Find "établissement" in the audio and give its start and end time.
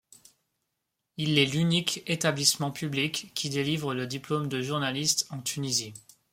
2.07-2.71